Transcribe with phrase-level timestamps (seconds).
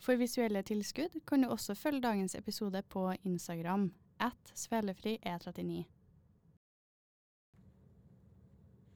[0.00, 5.82] For visuelle tilskudd kan du også følge dagens episode på Instagram at svelefri e39.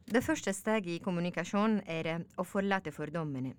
[0.05, 2.09] Det første steget i kommunikasjon er
[2.41, 3.53] å forlate fordommene.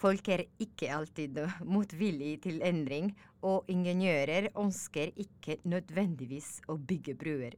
[0.00, 1.38] Folk er ikke alltid
[1.68, 3.12] motvillige til endring,
[3.44, 7.56] og ingeniører ønsker ikke nødvendigvis å bygge bruer.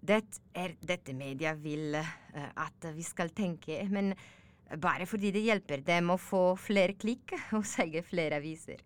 [0.00, 0.22] Det
[0.56, 4.14] er dette media vil eh, at vi skal tenke, men
[4.80, 8.80] bare fordi det hjelper dem å få flere klikk og selge flere aviser.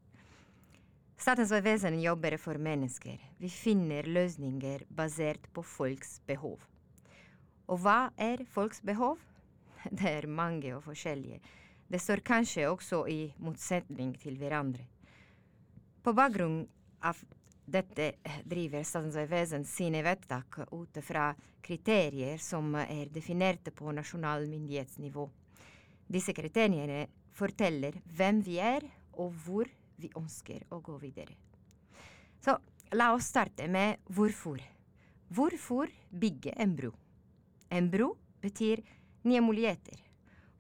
[1.17, 3.21] Statens vegvesen jobber for mennesker.
[3.41, 6.61] Vi finner løsninger basert på folks behov.
[7.73, 9.17] Og hva er folks behov?
[9.99, 11.41] Det er mange og forskjellige.
[11.89, 14.85] Det står kanskje også i motsetning til hverandre.
[16.03, 16.65] På bakgrunn
[17.07, 17.19] av
[17.67, 18.13] dette
[18.45, 21.31] driver Statens vegvesen sine vedtak ut fra
[21.67, 25.27] kriterier som er definerte på nasjonal myndighetsnivå.
[26.07, 28.85] Disse kriteriene forteller hvem vi er,
[29.19, 31.35] og hvor vi ønsker å gå videre.
[32.45, 32.55] Så
[32.95, 34.61] la oss starte med hvorfor.
[35.35, 36.93] Hvorfor bygge en bro?
[37.75, 38.13] En bro
[38.45, 38.85] betyr
[39.27, 39.99] nye muligheter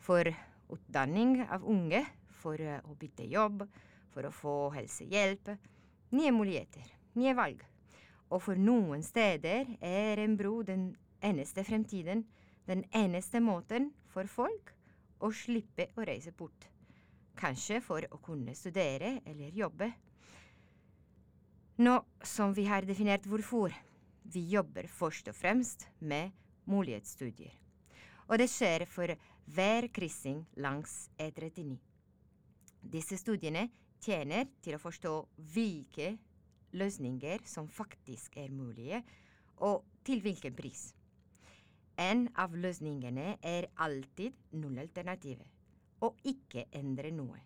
[0.02, 0.26] for
[0.72, 2.02] utdanning av unge,
[2.36, 3.62] for å bytte jobb,
[4.14, 5.52] for å få helsehjelp.
[6.14, 6.84] Nye muligheter,
[7.18, 7.62] nye valg.
[8.30, 10.88] Og for noen steder er en bro den
[11.22, 12.24] eneste fremtiden,
[12.66, 14.75] den eneste måten for folk
[15.20, 16.68] å slippe å reise bort.
[17.36, 19.90] Kanskje for å kunne studere eller jobbe.
[21.76, 23.74] Nå som vi har definert hvorfor,
[24.24, 26.32] vi jobber først og fremst med
[26.66, 27.52] mulighetsstudier.
[28.26, 29.12] Og det skjer for
[29.54, 31.76] hver kryssing langs E39.
[32.80, 33.68] Disse studiene
[34.02, 35.12] tjener til å forstå
[35.54, 36.16] hvilke
[36.76, 39.02] løsninger som faktisk er mulige,
[39.56, 40.90] og til hvilken pris.
[41.96, 45.48] En av løsningene er alltid nullalternativet,
[46.04, 47.38] og ikke endre noe.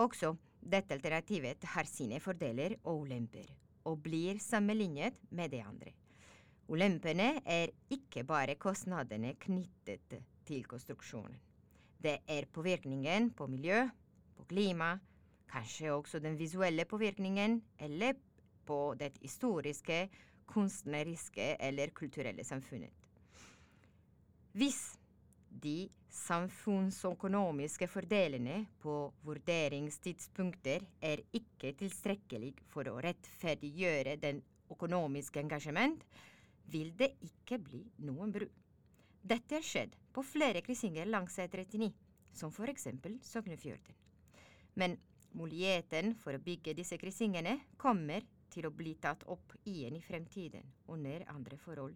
[0.00, 3.48] Også dette alternativet har sine fordeler og ulemper,
[3.84, 5.92] og blir sammenlignet med det andre.
[6.68, 10.16] Ulempene er ikke bare kostnadene knyttet
[10.48, 11.36] til konstruksjonen.
[12.00, 13.82] Det er påvirkningen på miljø,
[14.36, 14.94] på klima,
[15.50, 18.14] kanskje også den visuelle påvirkningen, eller
[18.64, 20.06] på det historiske,
[20.46, 22.92] kunstneriske eller kulturelle samfunnet.
[24.58, 24.78] Hvis
[25.62, 34.40] de samfunnsøkonomiske fordelene på vurderingstidspunkter er ikke tilstrekkelig for å rettferdiggjøre den
[34.72, 36.02] økonomiske engasjement,
[36.72, 38.48] vil det ikke bli noen bru.
[39.22, 41.92] Dette har skjedd på flere kryssinger langs E39,
[42.34, 43.94] som for eksempel Sognefjorden.
[44.74, 44.98] Men
[45.38, 50.66] muligheten for å bygge disse kryssingene kommer til å bli tatt opp igjen i fremtiden,
[50.90, 51.94] under andre forhold.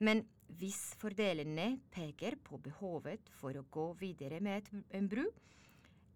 [0.00, 0.24] Men
[0.56, 5.26] hvis fordelene peker på behovet for å gå videre med en bru,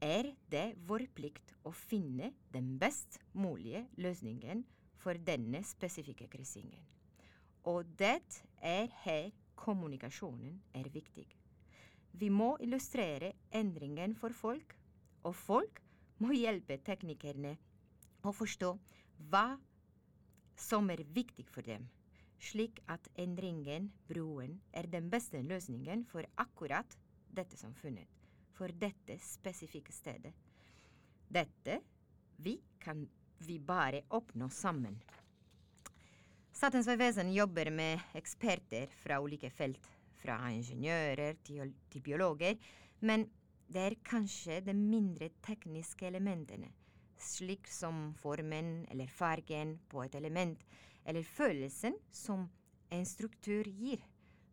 [0.03, 4.65] er det vår plikt å finne den best mulige løsningen
[4.99, 6.83] for denne spesifikke kryssingen.
[7.71, 8.19] Og det
[8.59, 11.27] er her kommunikasjonen er viktig.
[12.19, 14.75] Vi må illustrere endringen for folk,
[15.23, 15.79] og folk
[16.19, 17.55] må hjelpe teknikerne
[18.27, 18.73] å forstå
[19.31, 19.47] hva
[20.59, 21.87] som er viktig for dem,
[22.43, 26.97] slik at endringen, broen, er den beste løsningen for akkurat
[27.33, 28.09] dette samfunnet,
[28.53, 30.35] for dette spesifikke stedet.
[31.33, 31.81] Dette
[32.43, 33.07] vi kan
[33.47, 34.99] vi bare oppnå sammen.
[36.53, 39.87] Statens vegvesen jobber med eksperter fra ulike felt,
[40.23, 42.59] fra ingeniører til, til biologer,
[43.01, 43.25] men
[43.73, 46.69] det er kanskje de mindre tekniske elementene,
[47.19, 50.61] slik som formen eller fargen på et element,
[51.05, 52.47] eller følelsen som
[52.93, 54.01] en struktur gir,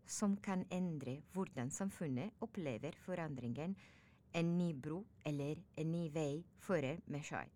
[0.05, 3.75] som kan endre hvordan samfunnet opplever forandringen
[4.33, 7.49] en ny bro eller en ny vei fører med seg.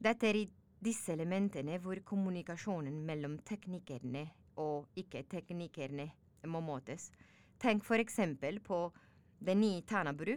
[0.00, 0.48] Dette er i
[0.80, 4.24] disse elementene hvor kommunikasjonen mellom teknikerne
[4.60, 6.08] og ikke-teknikerne
[6.48, 7.10] må måtes.
[7.60, 8.86] Tenk eksempel på
[9.38, 10.32] den nye Tana bru,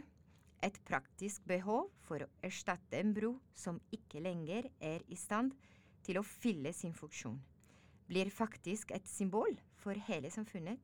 [0.64, 5.56] et praktisk behov for å erstatte en bro som ikke lenger er i stand
[6.04, 7.40] til å fylle sin funksjon,
[8.08, 10.80] blir faktisk et symbol for hele samfunnet.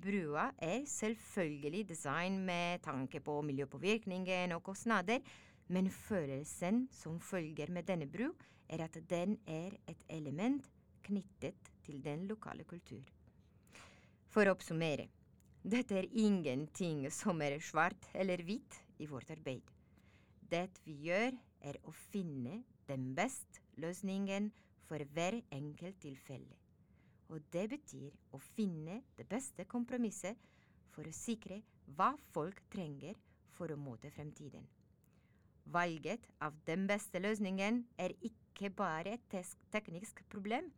[0.00, 5.20] Brua er selvfølgelig design med tanke på miljøpåvirkningen og kostnader,
[5.70, 8.30] men følelsen som følger med denne bru,
[8.68, 10.66] er at den er et element
[11.06, 13.02] knyttet til den lokale kultur.
[14.30, 15.08] For å oppsummere,
[15.62, 19.64] dette er ingenting som er svart eller hvitt i vårt arbeid.
[20.50, 24.50] Det vi gjør, er å finne den beste løsningen
[24.88, 26.56] for hver enkelt tilfelle.
[27.30, 30.38] Og det betyr å finne det beste kompromisset
[30.90, 31.60] for å sikre
[31.96, 33.18] hva folk trenger
[33.54, 34.66] for å møte fremtiden.
[35.70, 40.72] Valget av den beste løsningen er ikke bare et teknisk problem,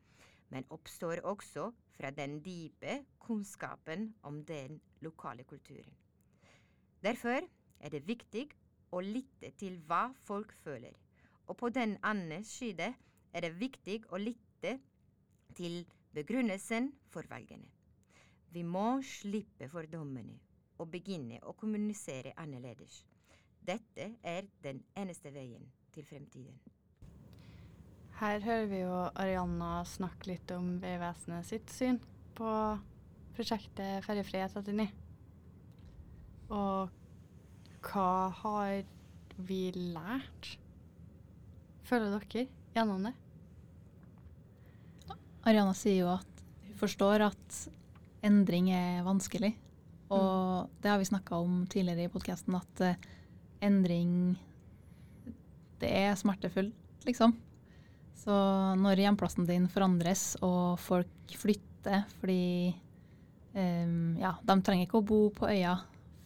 [0.52, 5.94] men oppstår også fra den dype kunnskapen om den lokale kulturen.
[7.02, 7.40] Derfor
[7.80, 8.50] er det viktig
[8.92, 10.92] å lytte til hva folk føler,
[11.46, 12.92] og på den andre side
[13.32, 14.76] er det viktig å lytte
[15.56, 15.82] til
[16.14, 17.68] begrunnelsen for valgene.
[18.52, 20.36] Vi må slippe fordommene
[20.80, 23.02] og begynne å kommunisere annerledes.
[23.62, 26.58] Dette er den eneste veien til fremtiden.
[28.18, 32.00] Her hører vi jo Arianna snakke litt om Vegvesenet sitt syn
[32.36, 32.50] på
[33.36, 34.88] prosjektet Ferjefri E39.
[36.52, 36.92] Og
[37.88, 38.12] hva
[38.42, 38.82] har
[39.48, 40.52] vi lært,
[41.88, 42.46] føler dere,
[42.76, 43.14] gjennom det?
[45.42, 47.58] Ariana sier jo at hun forstår at
[48.26, 49.54] endring er vanskelig.
[50.12, 53.10] Og det har vi snakka om tidligere i podkasten, at uh,
[53.64, 54.36] endring
[55.80, 56.74] Det er smertefullt,
[57.06, 57.34] liksom.
[58.22, 58.34] Så
[58.78, 62.74] når hjemplassen din forandres og folk flytter fordi
[63.56, 65.78] um, Ja, de trenger ikke å bo på øya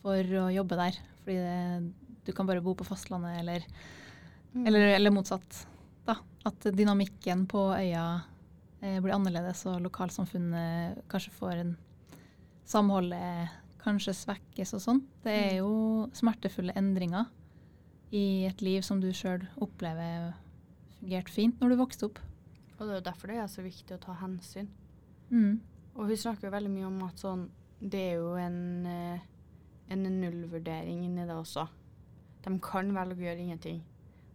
[0.02, 0.98] for å jobbe der.
[1.22, 3.64] Fordi det, du kan bare bo på fastlandet, eller,
[4.64, 5.66] eller, eller motsatt.
[6.06, 6.16] Da.
[6.48, 8.06] At dynamikken på øya
[8.80, 11.76] eh, blir annerledes, og lokalsamfunnet kanskje får en
[12.66, 15.00] Samholdet kanskje svekkes og sånn.
[15.22, 17.28] Det er jo smertefulle endringer
[18.10, 20.32] i et liv som du sjøl opplever
[20.98, 22.18] fungerte fint når du vokste opp.
[22.76, 24.68] Og det er jo derfor det er så viktig å ta hensyn.
[25.30, 25.60] Mm.
[25.96, 29.24] Og hun snakker jo veldig mye om at sånn Det er jo en, eh,
[29.92, 31.66] en nullvurdering inni det også.
[32.42, 33.82] De kan velge å gjøre ingenting.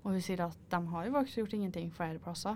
[0.04, 2.56] Og hun sier at de har jo faktisk gjort ingenting flere plasser.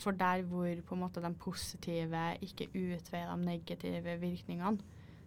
[0.00, 4.80] For der hvor på en måte de positive ikke utveier de negative virkningene,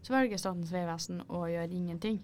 [0.03, 2.17] så velger Statens vegvesen å gjøre ingenting.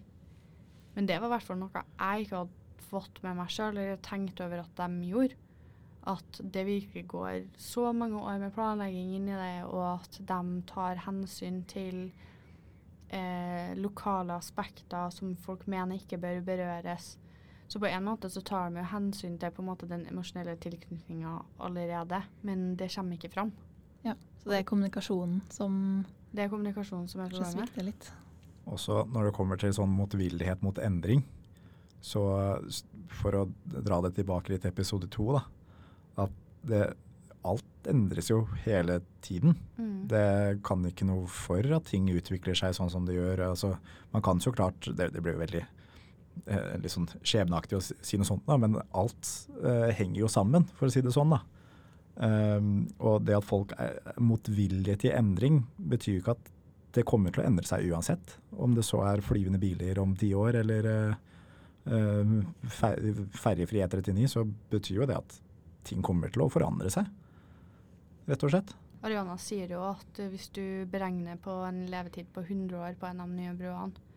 [0.95, 4.01] Men det var i hvert fall noe jeg ikke hadde fått med meg sjøl, eller
[4.03, 5.37] tenkt over at de gjorde.
[6.09, 10.41] At det virkelig går så mange år med planlegging inn i det, og at de
[10.67, 12.07] tar hensyn til
[13.13, 17.13] eh, lokale aspekter som folk mener ikke bør berøres.
[17.69, 20.55] Så på en måte så tar de jo hensyn til på en måte den emosjonelle
[20.57, 23.51] tilknytninga allerede, men det kommer ikke fram.
[24.01, 25.75] Ja, så det er kommunikasjonen som
[26.31, 27.53] Det er kommunikasjonen som er problemet.
[27.53, 28.11] svikter litt.
[28.69, 31.23] Også når det kommer til sånn motvillighet mot endring,
[32.01, 32.21] så
[33.21, 35.41] for å dra det tilbake litt til episode to, da,
[36.25, 36.35] at
[36.69, 36.83] det,
[37.45, 39.55] alt endres jo hele tiden.
[39.77, 40.07] Mm.
[40.11, 43.49] Det kan ikke noe for at ting utvikler seg sånn som det gjør.
[43.49, 43.75] Altså,
[44.13, 45.65] man kan så klart, det, det blir jo veldig
[46.81, 49.31] litt sånn skjebneaktig å si, noe sånt, da, men alt
[49.61, 51.35] eh, henger jo sammen, for å si det sånn.
[51.35, 51.43] da.
[52.19, 56.49] Um, og det at folk er motvillige til endring, betyr jo ikke at
[56.97, 58.33] det kommer til å endre seg uansett.
[58.59, 62.41] Om det så er flyvende biler om ti år eller uh,
[62.73, 65.39] ferjefri E39, så betyr jo det at
[65.87, 67.07] ting kommer til å forandre seg.
[68.29, 68.75] Rett og slett.
[69.05, 73.07] Ariana sier jo at eh, hvis du beregner på en levetid på 100 år på
[73.07, 74.08] en av de nye broene,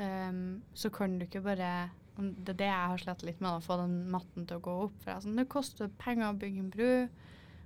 [0.00, 3.64] ehm, så kan du ikke bare Det er det jeg har slitt litt med, å
[3.64, 4.96] få den matten til å gå opp.
[5.00, 7.08] For sånn, Det koster penger å bygge en bru,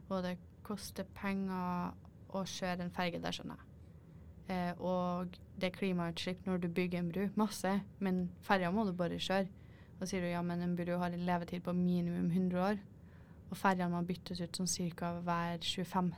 [0.08, 1.92] og det koster penger
[2.30, 3.72] å kjøre en ferge, det skjønner jeg.
[4.46, 8.92] Uh, og det er klimautslipp når du bygger en bru, masse, men ferja må du
[8.94, 9.48] bare kjøre.
[9.96, 12.78] Og sier du ja, men en bru har en levetid på minimum 100 år,
[13.50, 15.14] og ferjene må byttes ut sånn ca.
[15.26, 16.12] hver 25.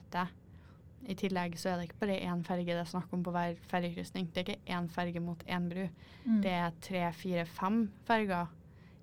[1.09, 3.59] I tillegg så er det ikke bare én ferge det er snakk om på hver
[3.71, 4.29] fergekrysning.
[4.35, 5.85] Det er ikke én ferge mot én bru.
[6.25, 6.41] Mm.
[6.45, 8.51] Det er tre, fire, fem ferger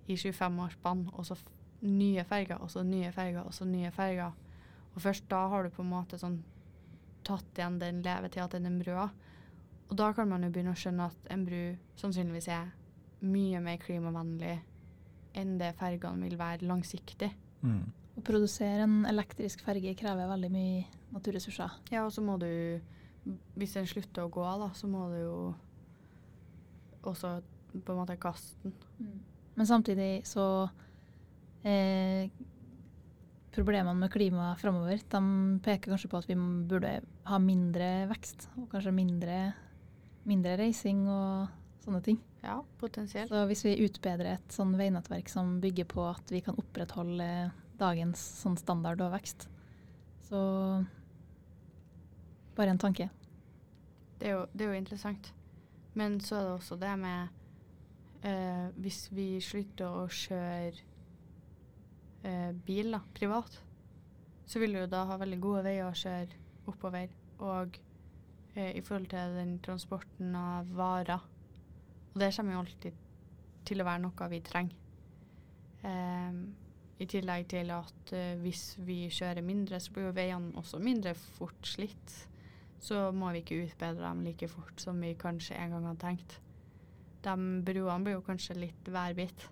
[0.08, 1.38] i 25 års spann, og så
[1.86, 4.36] nye ferger, og så nye ferger, og så nye ferger.
[4.94, 6.40] Og først da har du på en måte sånn
[7.26, 9.10] tatt igjen den levetida til den brua.
[9.90, 11.62] Og da kan man jo begynne å skjønne at en bru
[12.00, 12.72] sannsynligvis er
[13.26, 14.58] mye mer klimavennlig
[15.36, 17.32] enn det fergene vil være langsiktig.
[17.66, 17.84] Mm.
[18.16, 21.78] Å produsere en elektrisk ferge krever veldig mye naturressurser.
[21.94, 22.82] Ja, og så må du
[23.58, 25.38] Hvis den slutter å gå, da, så må du jo
[27.10, 27.40] også
[27.74, 29.24] på en måte kaste den.
[29.56, 30.68] Men samtidig så
[31.66, 32.30] eh,
[33.56, 35.20] Problemene med klimaet framover de
[35.64, 36.98] peker kanskje på at vi burde
[37.30, 39.38] ha mindre vekst, og kanskje mindre,
[40.28, 41.54] mindre reising og
[41.86, 42.20] sånne ting.
[42.44, 43.32] Ja, potensielt.
[43.32, 47.30] Så hvis vi utbedrer et sånn veinettverk som bygger på at vi kan opprettholde
[47.80, 49.48] dagens sånn standard og vekst,
[50.26, 50.42] så
[52.56, 53.10] bare en tanke.
[54.20, 55.34] Det er, jo, det er jo interessant.
[55.96, 57.28] Men så er det også det med
[58.28, 60.74] eh, Hvis vi slutter å kjøre
[62.24, 63.60] eh, bil da, privat,
[64.46, 66.42] så vil du da ha veldig gode veier å kjøre
[66.72, 67.14] oppover.
[67.46, 67.80] Og
[68.56, 71.32] eh, i forhold til den transporten av varer.
[72.14, 73.04] Og det kommer jo alltid
[73.66, 74.82] til å være noe vi trenger.
[75.86, 76.40] Ehm,
[77.00, 81.16] I tillegg til at uh, hvis vi kjører mindre, så blir jo veiene også mindre
[81.18, 82.14] fort slitt.
[82.80, 86.38] Så må vi ikke utbedre dem like fort som vi kanskje en gang hadde tenkt.
[87.26, 87.36] De
[87.66, 89.48] broene blir jo kanskje litt værbitt,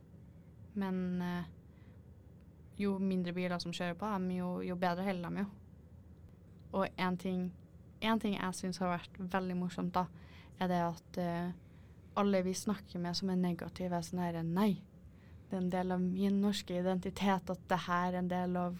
[0.79, 1.51] men uh,
[2.79, 5.49] jo mindre biler som kjører på dem, jo, jo bedre holder de jo.
[6.73, 7.43] Og en ting,
[8.01, 10.07] ting jeg syns har vært veldig morsomt, da,
[10.61, 11.51] er det at uh,
[12.21, 14.77] alle vi snakker med som er negative, er sånn her Nei,
[15.49, 18.77] det er en del av min norske identitet at det her er en del av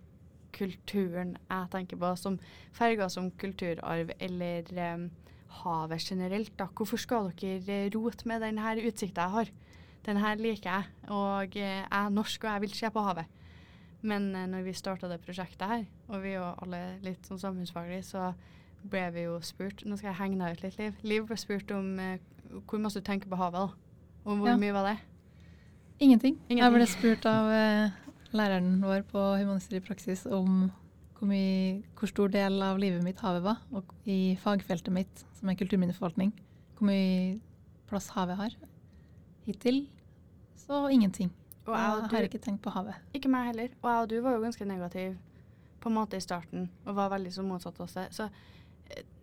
[0.53, 2.39] kulturen jeg tenker på, som
[2.77, 5.07] ferger som kulturarv eller um,
[5.63, 6.53] havet generelt.
[6.57, 6.67] da.
[6.73, 9.51] Hvorfor skal dere rote med denne utsikta jeg har?
[10.05, 13.25] Den her liker jeg, og eh, jeg er norsk og jeg vil se på havet.
[14.01, 17.39] Men eh, når vi starta det prosjektet her, og vi er jo alle litt sånn
[17.39, 18.33] samfunnsfaglige, så
[18.83, 20.97] ble vi jo spurt Nå skal jeg henge deg ut litt, Liv.
[21.07, 22.19] Liv ble spurt om eh,
[22.67, 24.19] hvor masse du tenker på havet, da.
[24.25, 24.57] Og hvor Ja.
[24.59, 24.97] mye var det?
[26.03, 26.35] Ingenting.
[26.51, 27.93] Jeg ble spurt av eh,
[28.35, 30.65] læreren vår på humanister i praksis om
[31.15, 35.47] hvor, mye, hvor stor del av livet mitt havet var, og i fagfeltet mitt, som
[35.47, 36.33] er kulturminneforvaltning,
[36.75, 37.37] hvor mye
[37.87, 38.57] plass havet har.
[39.47, 39.85] Hittil
[40.59, 41.31] så ingenting.
[41.63, 42.99] Og jeg og du, har ikke tenkt på havet.
[43.15, 43.71] Ikke meg heller.
[43.79, 45.15] Og jeg og du var jo ganske negativ
[45.83, 48.09] på en måte i starten, og var veldig så motsatt oss det.
[48.15, 48.27] Så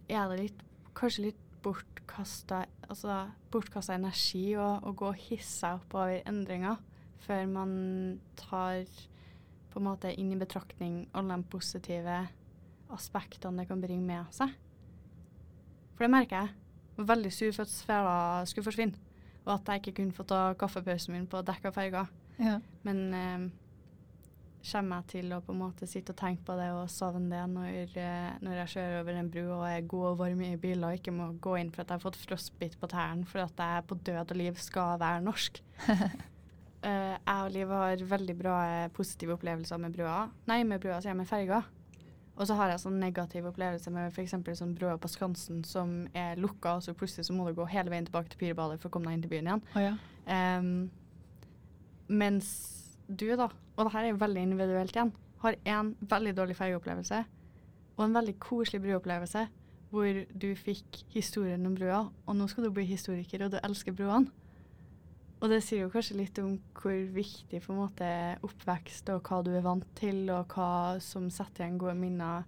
[0.08, 0.64] jeg er det litt,
[0.96, 6.81] kanskje litt bortkasta altså, energi å, å gå og hisse seg opp over endringer
[7.21, 7.73] før man
[8.38, 8.87] tar
[9.71, 12.17] på en måte inn i betraktning alle de positive
[12.90, 14.50] aspektene det kan bringe med seg.
[15.95, 16.57] For det merker jeg.
[16.90, 18.14] Jeg var veldig sur for at svela
[18.49, 18.99] skulle forsvinne,
[19.45, 22.07] og at jeg ikke kunne få ta kaffepausen min på dekk av ferga.
[22.40, 22.57] Ja.
[22.85, 23.47] Men eh,
[24.61, 27.45] kommer jeg til å på en måte sitte og tenke på det og savne det
[27.52, 30.87] når, eh, når jeg kjører over en bru og er god og varm i bilen
[30.87, 33.57] og ikke må gå inn for at jeg har fått frostbitt på tærne for at
[33.64, 35.62] jeg på død og liv skal være norsk.
[35.88, 36.19] uh,
[36.85, 40.26] jeg og Liv har veldig bra eh, positive opplevelser med brua.
[40.50, 41.62] Nei, med brua sier jeg med ferga.
[42.40, 44.37] Og så har jeg sånn negativ opplevelse med f.eks.
[44.57, 47.93] sånn brua på Skansen som er lukka, og så plutselig så må du gå hele
[47.93, 49.64] veien tilbake til Pyrebadet for å komme deg inn til byen igjen.
[49.75, 49.97] Oh, ja.
[50.61, 50.71] um,
[52.09, 52.49] mens
[53.11, 55.12] du, da, og det her er jo veldig individuelt igjen,
[55.43, 57.23] har en veldig dårlig fergeopplevelse
[57.97, 59.47] og en veldig koselig bruopplevelse
[59.90, 63.97] hvor du fikk historien om brua, og nå skal du bli historiker, og du elsker
[63.97, 64.31] bruene.
[65.40, 68.09] Og det sier jo kanskje litt om hvor viktig på en måte
[68.47, 72.45] oppvekst og hva du er vant til, og hva som setter igjen gode minner,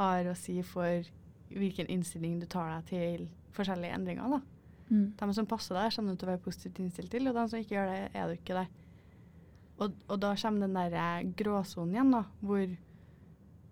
[0.00, 1.04] har å si for
[1.50, 4.38] hvilken innstilling du tar deg til forskjellige endringer.
[4.38, 4.40] da.
[4.90, 5.06] Mm.
[5.20, 7.60] De som passer deg, kommer du til å være positivt innstilt til, og de som
[7.60, 8.66] ikke gjør det, er du ikke det.
[9.80, 12.76] Og, og da kommer den der eh, gråsonen igjen, da, hvor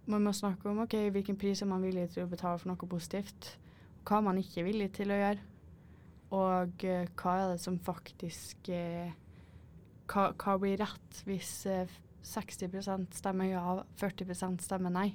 [0.09, 2.89] man må snakke om ok, hvilken pris er man villig til å betale for noe
[2.89, 3.53] positivt,
[4.09, 5.45] hva er man ikke villig til å gjøre,
[6.33, 9.13] og uh, hva er det som faktisk uh,
[10.09, 11.95] hva, hva blir rett hvis uh,
[12.29, 13.63] 60% stemmer ja,
[14.01, 15.07] 40% stemmer nei?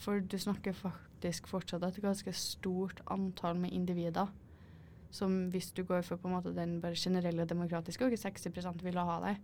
[0.00, 4.32] For du snakker faktisk fortsatt et ganske stort antall med individer
[5.12, 8.84] som hvis du går for på en måte den bare generelle demokratiske, og ikke 60%
[8.84, 9.34] ville ha det.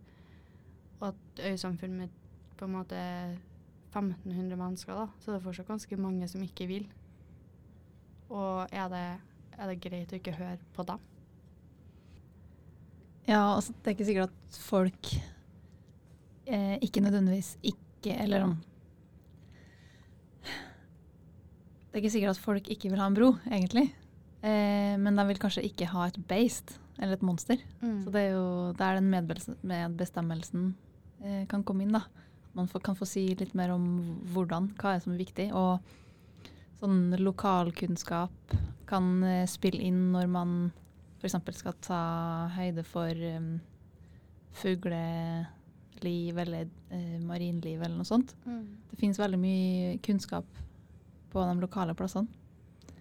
[0.99, 2.15] Og at øysamfunn med
[2.59, 2.99] på en måte
[3.95, 6.89] 1500 mennesker, da, så det er fortsatt ganske mange som ikke vil.
[8.29, 9.05] Og er det,
[9.57, 11.05] er det greit å ikke høre på dem?
[13.29, 15.11] Ja, altså, det er ikke sikkert at folk
[16.49, 18.55] eh, ikke nødvendigvis ikke Eller om
[21.89, 23.89] Det er ikke sikkert at folk ikke vil ha en bro, egentlig.
[24.45, 27.63] Eh, men de vil kanskje ikke ha et beist eller et monster.
[28.05, 30.77] Så det er jo der den medbestemmelsen
[31.51, 31.97] kan komme inn.
[31.97, 32.05] da.
[32.59, 33.85] Man får, kan få si litt mer om
[34.33, 35.49] hvordan, hva er som er viktig.
[35.55, 35.79] Og
[36.81, 38.55] sånn lokalkunnskap
[38.89, 40.55] kan eh, spille inn når man
[41.19, 41.37] f.eks.
[41.59, 42.01] skal ta
[42.55, 43.57] høyde for um,
[44.59, 48.35] fugleliv eller eh, marinliv eller noe sånt.
[48.47, 48.65] Mm.
[48.91, 50.61] Det finnes veldig mye kunnskap
[51.33, 52.31] på de lokale plassene.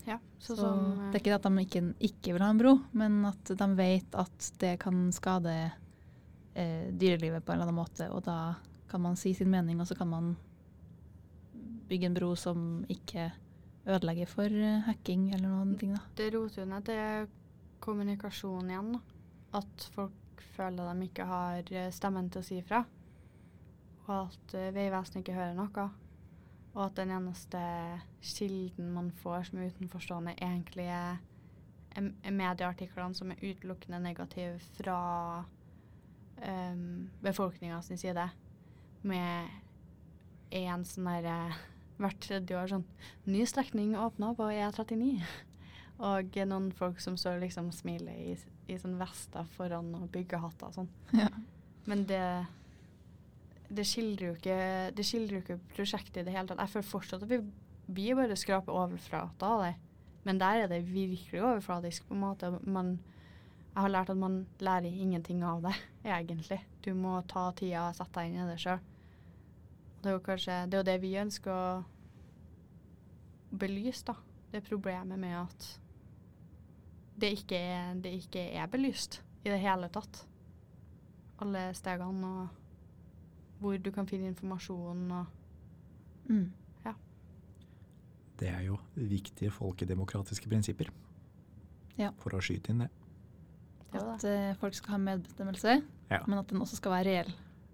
[0.08, 2.62] Ja, Så, så, som, eh, det er ikke at de ikke, ikke vil ha en
[2.62, 5.58] bro, men at de vet at det kan skade
[6.58, 8.56] eh, dyrelivet på en eller annen måte, og da
[8.90, 10.36] kan man si sin mening, og så kan man
[11.88, 13.30] bygge en bro som ikke
[13.88, 15.94] ødelegger for eh, hacking eller noen ting.
[15.96, 16.02] da.
[16.18, 17.30] Det roter jo ned til
[17.84, 18.98] kommunikasjon igjen.
[18.98, 19.04] Da.
[19.62, 22.84] At folk føler de ikke har eh, stemmen til å si ifra.
[24.08, 25.88] Og at uh, Vegvesenet ikke hører noe.
[26.78, 27.60] Og at den eneste
[28.24, 31.18] kilden man får som er utenforstående, egentlig er
[32.32, 35.00] medieartiklene som er utelukkende negative fra
[36.42, 38.30] um, befolkninga sin side.
[39.08, 39.50] Med
[40.56, 41.56] én sånn derre
[41.98, 42.86] hvert tredje år sånn
[43.28, 45.24] Ny strekning åpna på E39.
[46.08, 48.36] Og noen folk som står liksom smiler i,
[48.70, 50.92] i sånn vester foran og byggehatter og sånn.
[51.18, 51.32] Ja.
[51.90, 52.22] Men det
[53.68, 54.60] det skildrer jo ikke,
[54.96, 56.62] det skildrer jo ikke prosjektet i det hele tatt.
[56.64, 57.40] Jeg føler fortsatt at vi,
[57.92, 59.74] vi bare skraper overflata av det.
[60.28, 62.52] Men der er det virkelig overfladisk, på en måte.
[62.64, 62.98] Man,
[63.78, 65.74] jeg har lært at man lærer ingenting av det,
[66.18, 66.58] egentlig.
[66.82, 68.80] Du må ta tida og sette deg inn i det sjøl.
[70.02, 71.84] Det er jo kanskje det er jo det vi ønsker å
[73.62, 74.18] belyse, da.
[74.50, 75.68] Det problemet med at
[77.20, 80.24] det ikke er, det ikke er belyst i det hele tatt.
[81.44, 82.64] Alle stegene og
[83.62, 85.36] hvor du kan finne informasjon og
[86.28, 86.52] Mm.
[88.40, 90.92] Det er jo viktige folkedemokratiske prinsipper.
[91.98, 92.12] Ja.
[92.22, 92.90] For å skyte inn det.
[93.96, 95.78] At uh, folk skal ha medbestemmelse,
[96.12, 96.20] Ja.
[96.28, 97.32] men at den også skal være reell.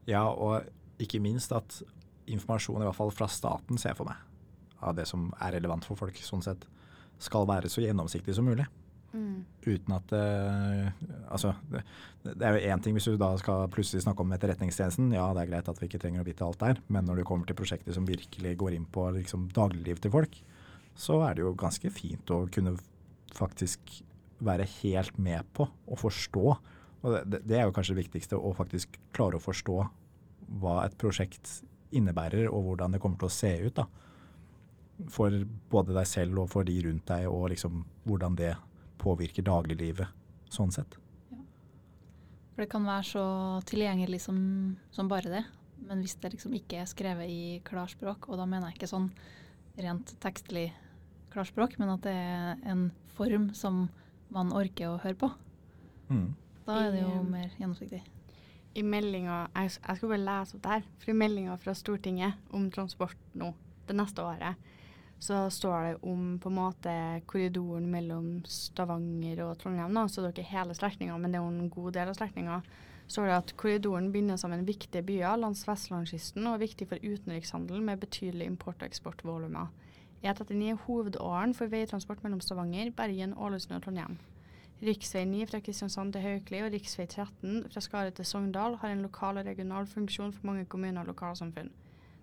[0.07, 0.63] Ja, og
[1.01, 1.81] ikke minst at
[2.27, 4.21] informasjon, i hvert fall fra staten, ser jeg for meg,
[4.83, 6.65] av det som er relevant for folk, sånn sett,
[7.23, 8.65] skal være så gjennomsiktig som mulig.
[9.13, 9.43] Mm.
[9.67, 10.87] Uten at uh,
[11.29, 11.83] Altså, det,
[12.25, 15.11] det er jo én ting hvis du da skal plutselig snakke om etterretningstjenesten.
[15.13, 17.27] Ja, det er greit at vi ikke trenger å vite alt der, men når du
[17.29, 20.39] kommer til prosjekter som virkelig går inn på liksom, dagliglivet til folk,
[20.97, 22.75] så er det jo ganske fint å kunne
[23.33, 24.01] faktisk
[24.45, 26.45] være helt med på å forstå.
[27.03, 29.77] Og det, det er jo kanskje det viktigste, å faktisk klare å forstå
[30.61, 31.61] hva et prosjekt
[31.93, 33.79] innebærer, og hvordan det kommer til å se ut.
[33.79, 33.87] da.
[35.11, 35.33] For
[35.71, 38.53] både deg selv og for de rundt deg, og liksom hvordan det
[39.01, 40.97] påvirker dagliglivet sånn sett.
[42.53, 43.25] For det kan være så
[43.67, 44.37] tilgjengelig som,
[44.93, 45.43] som bare det.
[45.83, 49.09] Men hvis det liksom ikke er skrevet i klarspråk, og da mener jeg ikke sånn
[49.81, 50.67] rent tekstlig
[51.33, 53.87] klarspråk, men at det er en form som
[54.33, 55.31] man orker å høre på,
[56.09, 56.33] Mm.
[56.65, 58.01] da er det jo mer gjennomsiktig.
[58.75, 60.83] I meldinga Jeg, jeg skal bare lese opp der.
[60.99, 63.53] For i meldinga fra Stortinget om transport nå,
[63.87, 64.55] det neste året,
[65.19, 66.93] så står det om på en måte
[67.27, 69.93] korridoren mellom Stavanger og Trondheim.
[69.93, 70.07] Da.
[70.07, 72.63] Så det er ikke hele strekninga, men det er jo en god del av strekninga.
[73.07, 77.81] står det at korridoren binder sammen viktige byer langs vestlandskysten og er viktig for utenrikshandel
[77.81, 79.67] med betydelig import- og eksportvolumer.
[80.23, 84.17] E39 er hovedåren for veitransport mellom Stavanger, Bergen, Ålesund og Trondheim.
[84.83, 89.03] Riksvei 9 fra Kristiansand til Haukeli og riksvei 13 fra Skaret til Sogndal har en
[89.03, 91.71] lokal og regional funksjon for mange kommuner og lokalsamfunn.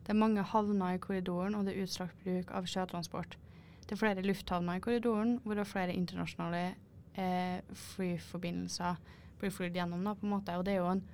[0.03, 3.37] Det er mange havner i korridoren, og det er utstrakt bruk av sjøtransport.
[3.85, 6.75] Det er flere lufthavner i korridoren, hvorav flere internasjonale
[7.17, 9.01] eh, flyforbindelser
[9.41, 10.05] blir flydd gjennom.
[10.05, 10.57] Da, på en måte.
[10.57, 11.05] Og det er jo en,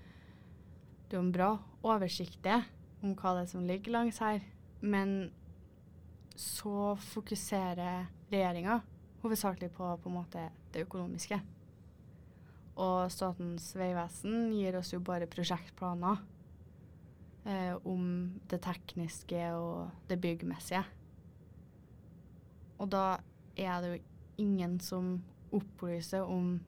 [1.11, 1.51] det er en bra
[1.83, 2.47] oversikt
[3.03, 4.41] om hva det er som ligger langs her.
[4.81, 5.31] Men
[6.37, 8.81] så fokuserer regjeringa
[9.23, 11.39] hovedsakelig på, på måte det økonomiske.
[12.77, 16.21] Og Statens vegvesen gir oss jo bare prosjektplaner
[17.49, 20.85] eh, om det tekniske og det byggmessige.
[22.77, 23.19] Og da
[23.57, 24.03] er det jo
[24.45, 25.17] ingen som
[25.57, 26.59] opplyser om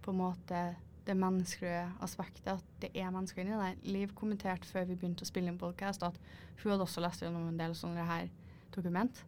[0.00, 0.60] på en måte
[1.04, 3.76] det menneskelige aspektet, at det er mennesker inni der.
[3.84, 6.16] Liv kommenterte før vi begynte å spille inn podkast at
[6.62, 8.30] hun hadde også lest gjennom en del sånne her
[8.74, 9.24] dokument.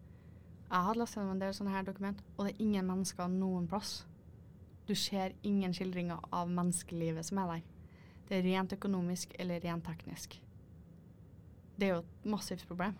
[0.73, 3.69] Jeg hadde lest gjennom en del sånne her dokument, og det er ingen mennesker noen
[3.69, 4.03] plass.
[4.89, 7.65] Du ser ingen skildringer av menneskelivet som er der.
[8.29, 10.39] Det er rent økonomisk eller rent teknisk.
[11.77, 12.95] Det er jo et massivt problem.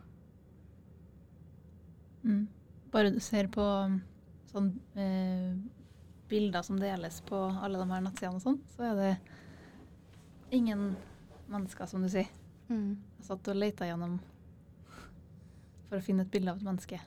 [2.23, 2.49] Mm.
[2.93, 3.97] Bare du ser på um,
[4.53, 4.69] sånn
[5.01, 5.55] eh,
[6.29, 9.13] bilder som deles på alle de her nettsidene og sånn, så er det
[10.53, 10.93] ingen
[11.49, 12.29] mennesker, som du sier.
[12.69, 14.19] Jeg satt og leita gjennom
[15.93, 16.99] for å finne et bilde av et menneske.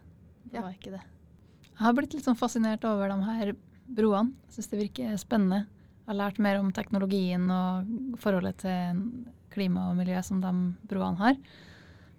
[0.45, 0.61] Det Ja.
[0.61, 1.01] var ikke det.
[1.01, 3.53] Jeg har blitt litt sånn fascinert over de her
[3.91, 4.33] broene.
[4.47, 5.65] Jeg syns det virker spennende.
[6.05, 9.01] Jeg har lært mer om teknologien og forholdet til
[9.49, 10.51] klima og miljø som de
[10.87, 11.35] broene har.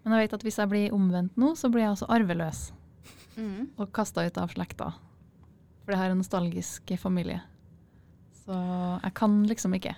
[0.04, 2.72] Men jeg vet at hvis jeg blir omvendt nå, så blir jeg altså arveløs
[3.38, 3.68] Mm.
[3.78, 4.94] og kasta ut av slekta.
[5.84, 7.42] For det har en nostalgisk familie.
[8.44, 9.94] Så jeg kan liksom ikke,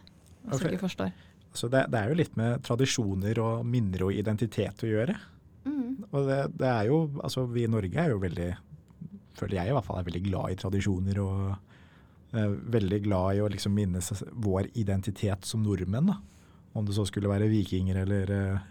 [0.47, 0.61] hvis Ok.
[0.63, 1.13] du ikke forstår.
[1.55, 5.17] Så det, det er jo litt med tradisjoner og minner og identitet å gjøre.
[6.15, 8.49] Og det, det er jo, altså vi i Norge er jo veldig,
[9.39, 11.43] føler jeg i hvert fall, er veldig glad i tradisjoner og
[12.33, 16.13] eh, veldig glad i å liksom minnes vår identitet som nordmenn.
[16.13, 16.19] da.
[16.79, 18.67] Om det så skulle være vikinger eller, eh,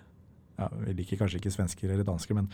[0.58, 2.50] ja, vi liker kanskje ikke svensker eller dansker, men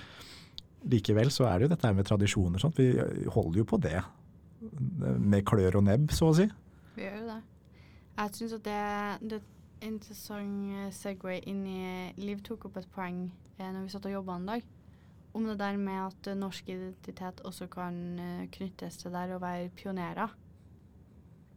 [0.91, 2.79] likevel så er det jo dette her med tradisjoner sånt.
[2.79, 2.91] Vi
[3.31, 6.49] holder jo på det eh, med klør og nebb, så å si.
[6.97, 7.41] Vi gjør jo det.
[8.13, 8.81] Jeg syns at det,
[9.29, 9.52] det et
[9.83, 13.25] interessant eh, segway inn i Liv tok opp et poeng
[13.57, 14.63] eh, når vi satt og jobba en dag,
[15.33, 19.41] om det der med at eh, norsk identitet også kan eh, knyttes til der å
[19.43, 20.33] være pionerer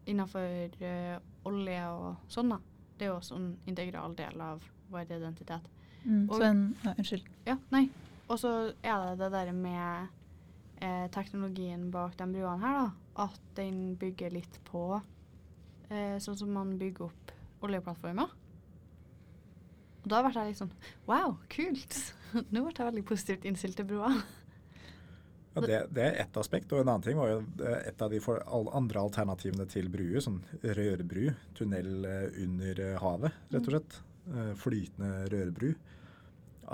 [0.07, 2.61] innenfor eh, olje og sånn, da.
[2.97, 4.63] Det er jo også en integral del av
[4.93, 5.67] vår identitet.
[6.05, 7.27] Mm, Og- så en, ja, unnskyld.
[7.47, 7.89] Ja, nei.
[8.29, 10.09] Og så er det det der med
[10.83, 13.25] eh, teknologien bak de bruene her, da.
[13.27, 15.01] At den bygger litt på
[15.91, 17.33] eh, sånn som man bygger opp
[17.67, 18.35] oljeplattformer.
[20.07, 20.75] Og da ble jeg litt sånn
[21.11, 22.01] Wow, kult!
[22.55, 24.13] Nå ble jeg veldig positivt innstilt til broa.
[25.57, 26.73] Ja, det, det er ett aspekt.
[26.73, 28.43] Og en annen ting var jo eh, et av de for,
[28.77, 33.97] andre alternativene til bruer, sånn rørbru, tunnel eh, under eh, havet, rett og slett.
[34.31, 35.73] Eh, Flytende rørbru.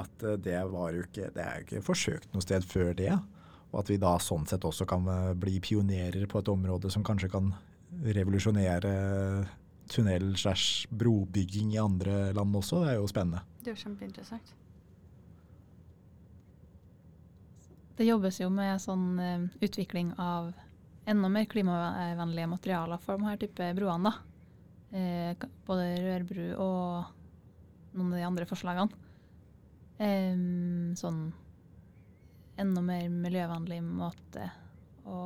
[0.02, 3.12] At det var jo ikke Det er jo ikke forsøkt noe sted før det.
[3.72, 5.04] Og at vi da sånn sett også kan
[5.40, 7.50] bli pionerer på et område som kanskje kan
[8.16, 8.92] revolusjonere
[9.90, 13.42] tunnel slash brobygging i andre land også, det er jo spennende.
[13.60, 14.52] Det er jo kjempeinteressant.
[17.96, 20.52] Det jobbes jo med sånn uh, utvikling av
[21.08, 24.10] enda mer klimavennlige materialer for de her type broene.
[24.10, 24.28] da.
[24.92, 27.12] Uh, både rørbru og
[27.92, 29.00] noen av de andre forslagene.
[30.02, 31.28] Um, sånn
[32.60, 34.48] enda mer miljøvennlig måte
[35.08, 35.18] å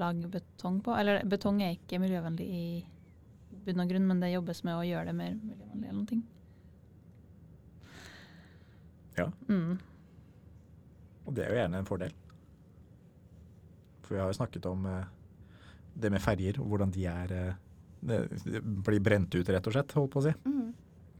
[0.00, 0.94] lage betong på.
[0.98, 2.64] Eller betong er ikke miljøvennlig i
[3.64, 6.06] bunn og grunn, men det jobbes med å gjøre det mer miljøvennlig eller noe.
[6.10, 6.22] ting.
[9.16, 9.28] Ja.
[9.48, 9.78] Mm.
[11.24, 12.14] Og det er jo gjerne en fordel.
[14.04, 15.04] For vi har jo snakket om eh,
[15.94, 17.60] det med ferjer, og hvordan de er eh,
[18.04, 18.18] det
[18.84, 20.74] blir brent ut, rett og slett, holdt på å si, Mm.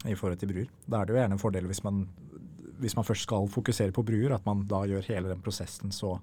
[0.05, 0.67] i forhold til bruer.
[0.85, 2.03] Da er det jo gjerne en fordel hvis man,
[2.83, 6.19] hvis man først skal fokusere på bruer, at man da gjør hele den prosessen så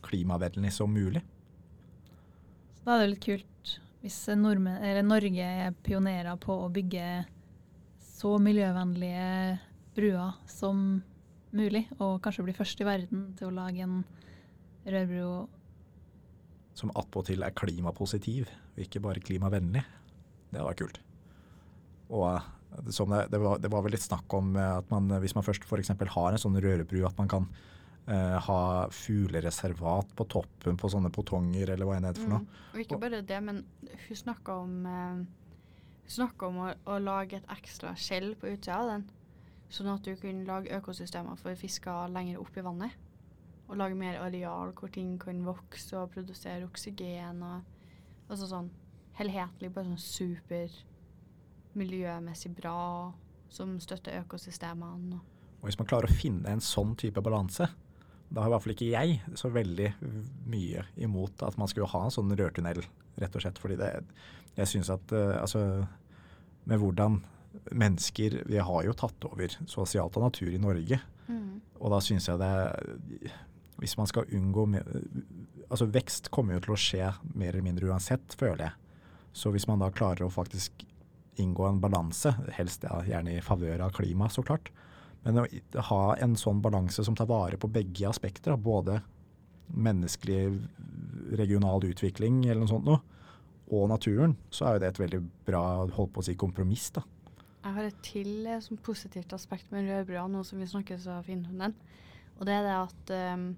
[0.00, 1.20] klimavennlig som mulig.
[2.88, 7.26] Da er det litt kult hvis nordmenn, Norge er pionerer på å bygge
[8.16, 9.58] så miljøvennlige
[9.92, 11.02] bruer som
[11.52, 13.98] mulig, og kanskje bli først i verden til å lage en
[14.88, 15.28] rørbro.
[16.80, 19.84] Som attpåtil er klimapositiv, og ikke bare klimavennlig.
[20.48, 21.00] Det hadde vært kult.
[22.08, 22.50] Og eh,
[22.86, 22.94] det,
[23.34, 25.92] det, var, det var vel litt snakk om eh, at man, hvis man først f.eks.
[25.92, 27.52] har en sånn rørebru, at man kan
[28.08, 28.60] eh, ha
[28.94, 32.46] fuglereservat på toppen på sånne potonger, eller hva enn det heter for noe.
[32.46, 32.64] Mm.
[32.72, 33.62] Og ikke bare det, men
[34.06, 34.74] hun snakka om,
[36.08, 39.06] snakket om å, å lage et ekstra skjell på utsida av den.
[39.68, 42.94] Sånn at du kunne lage økosystemer for fisker lenger opp i vannet.
[43.68, 48.70] Og lage mer areal hvor ting kan vokse og produsere oksygen og altså sånn
[49.18, 50.78] helhetlig, bare sånn super
[51.78, 53.12] miljømessig bra,
[53.52, 55.18] som støtter økosystemene.
[55.18, 57.68] og Og hvis man klarer å finne en sånn type balanse,
[58.28, 59.88] da har i hvert fall ikke jeg så veldig
[60.52, 62.82] mye imot at man skulle ha en sånn rørtunnel,
[63.18, 63.60] rett og slett.
[63.60, 63.90] Fordi det,
[64.58, 65.86] jeg syns at eh, altså
[66.68, 67.22] Med hvordan
[67.72, 71.00] mennesker Vi har jo tatt over sosialt av natur i Norge.
[71.28, 71.60] Mm.
[71.80, 73.32] Og da syns jeg det
[73.80, 74.66] Hvis man skal unngå
[75.68, 78.76] Altså vekst kommer jo til å skje mer eller mindre uansett, føler jeg.
[79.36, 80.84] Så hvis man da klarer å faktisk
[81.38, 84.70] inngå en balanse, helst ja, gjerne i favør av klima, så klart,
[85.28, 89.02] men å ha en sånn balanse som tar vare på begge aspekter, både
[89.68, 90.40] menneskelig
[91.36, 93.02] regional utvikling eller noe sånt noe,
[93.68, 95.62] og naturen, så er jo det et veldig bra
[95.92, 96.88] holdt på å si, kompromiss.
[96.96, 97.04] da.
[97.58, 101.18] Jeg har et til eh, som positivt aspekt med rødbrua, nå som vi snakker så
[101.26, 101.74] fint om den.
[102.38, 103.50] Og det er det at um,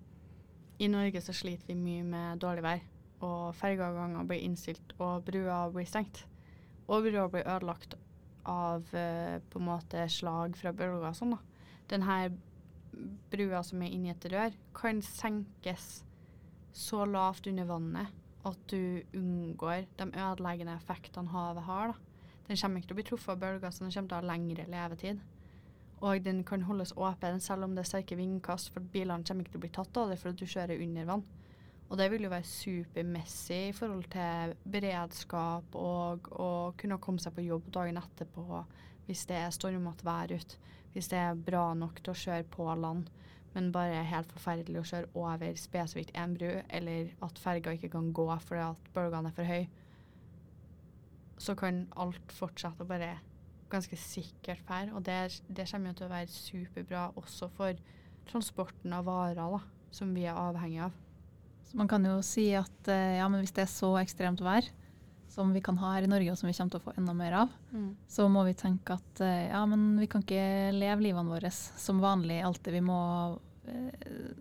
[0.81, 2.83] i Norge så sliter vi mye med dårlig vær.
[3.23, 6.25] Og fergeavganger blir innstilt, og brua blir stengt.
[6.89, 7.95] Og brua blir ødelagt
[8.49, 11.37] av uh, på en måte slag fra bølger og sånn.
[11.37, 11.50] da.
[11.91, 12.31] Den her
[13.31, 16.05] brua som er inni et rør, kan senkes
[16.73, 21.93] så lavt under vannet at du unngår de ødeleggende effektene havet har.
[21.93, 21.95] da.
[22.49, 24.31] Den kommer ikke til å bli truffet av bølger, så den kommer til å ha
[24.31, 25.21] lengre levetid.
[26.01, 29.53] Og den kan holdes åpen selv om det er sterke vindkast, for bilene kommer ikke
[29.53, 31.27] til å bli tatt av det fordi du kjører under vann.
[31.91, 37.35] Og det vil jo være supermessig i forhold til beredskap og å kunne komme seg
[37.35, 38.63] på jobb dagen etterpå
[39.09, 40.59] hvis det er stormete vær ute.
[40.95, 43.11] Hvis det er bra nok til å kjøre på land,
[43.55, 48.13] men bare helt forferdelig å kjøre over spesifikt én bru, eller at ferga ikke kan
[48.15, 49.69] gå fordi at bølgene er for høye
[51.41, 53.15] så kan alt fortsette å bare
[53.73, 54.93] ganske sikkert fære.
[54.97, 57.79] Og det, det kommer jo til å være superbra også for
[58.29, 59.63] transporten av varer, da,
[59.95, 60.99] som vi er avhengig av.
[61.71, 64.67] Så man kan jo si at eh, ja, hvis det er så ekstremt vær
[65.31, 67.15] som vi kan ha her i Norge, og som vi kommer til å få enda
[67.15, 67.53] mer av,
[68.11, 72.01] så må vi tenke at eh, ja, men vi kan ikke leve livene våre som
[72.03, 72.75] vanlig alltid.
[72.75, 73.01] Vi må
[73.71, 74.33] eh,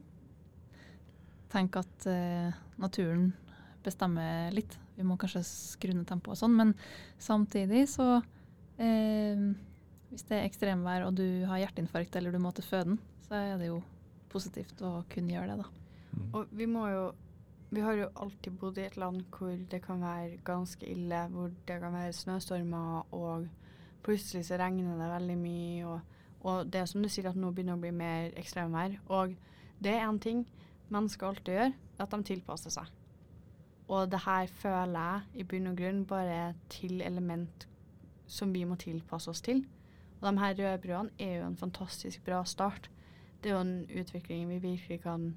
[1.54, 3.30] tenke at eh, naturen
[3.86, 4.78] bestemmer litt.
[4.98, 6.74] Vi må kanskje skru ned tempoet og sånn, men
[7.22, 8.20] samtidig så
[8.82, 9.46] eh,
[10.10, 12.98] Hvis det er ekstremvær og du har hjerteinfarkt eller du må til føden,
[13.28, 13.84] så er det jo
[14.34, 16.24] positivt å kunne gjøre det, da.
[16.34, 17.04] Og vi må jo
[17.70, 21.52] Vi har jo alltid bodd i et land hvor det kan være ganske ille, hvor
[21.68, 23.48] det kan være snøstormer, og
[24.04, 26.00] plutselig så regner det veldig mye, og,
[26.42, 28.96] og det er som du sier at nå begynner å bli mer ekstremvær.
[29.14, 29.36] Og
[29.78, 30.48] det er én ting
[30.90, 32.90] mennesker alltid gjør, at de tilpasser seg.
[33.90, 37.68] Og det her føler jeg i bunn og grunn bare til element
[38.30, 39.64] som vi må tilpasse oss til.
[40.22, 42.90] Og de her rødbrødene er jo en fantastisk bra start.
[43.44, 45.32] Det er jo en utvikling vi virkelig kan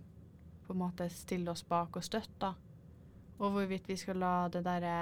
[0.72, 2.48] på en måte stille oss bak og støtte.
[3.42, 4.96] Og hvorvidt vi skal la det derre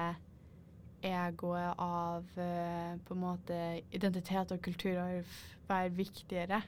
[1.07, 3.59] egoet av eh, på en måte
[3.95, 5.37] identitet og kulturarv
[5.69, 6.61] være viktigere.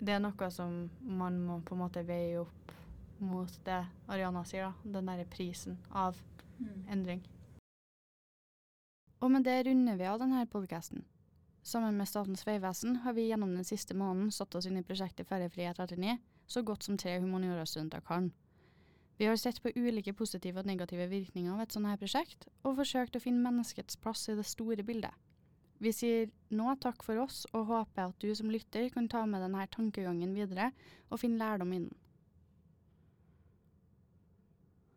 [0.00, 2.72] Det er noe som man må på en måte veie opp
[3.20, 4.96] mot det Ariana sier, da.
[4.96, 6.16] Den derre prisen av
[6.88, 7.20] endring.
[9.20, 11.04] Og med det runder vi av denne podkasten.
[11.62, 15.28] Sammen med Statens vegvesen har vi gjennom den siste måneden satt oss inn i prosjektet
[15.28, 16.16] Ferjefri E39
[16.50, 18.30] så godt som tre humaniorastudenter kan.
[19.20, 22.78] Vi har sett på ulike positive og negative virkninger av et sånt her prosjekt, og
[22.78, 25.12] forsøkt å finne menneskets plass i det store bildet.
[25.80, 29.44] Vi sier nå takk for oss, og håper at du som lytter kan ta med
[29.44, 30.70] denne tankegangen videre
[31.08, 31.99] og finne lærdom i den.